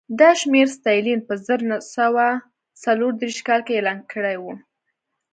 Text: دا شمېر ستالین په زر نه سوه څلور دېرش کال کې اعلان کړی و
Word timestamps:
دا 0.19 0.29
شمېر 0.41 0.67
ستالین 0.77 1.19
په 1.27 1.33
زر 1.45 1.59
نه 1.69 1.77
سوه 1.95 2.25
څلور 2.83 3.11
دېرش 3.21 3.37
کال 3.47 3.61
کې 3.65 3.73
اعلان 3.75 3.99
کړی 4.11 4.35
و 4.39 4.45